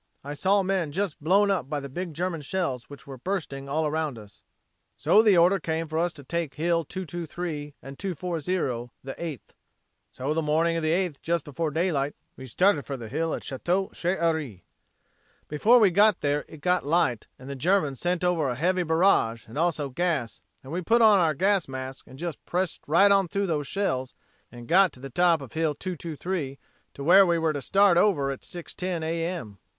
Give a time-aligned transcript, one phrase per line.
[0.23, 3.85] I saw men just blown up by the big German shells which were bursting all
[3.85, 4.41] around us.
[4.97, 9.53] "So the order came for us to take Hill 223 and 240 the 8th.
[10.11, 13.43] "So the morning of the 8th just before daylight, we started for the hill at
[13.43, 14.63] Chatel Chehery.
[15.47, 19.45] Before we got there it got light and the Germans sent over a heavy barrage
[19.45, 23.27] and also gas and we put on our gas masks and just pressed right on
[23.27, 24.15] through those shells
[24.51, 26.57] and got to the top of Hill 223
[26.95, 29.59] to where we were to start over at 6:10 A.M.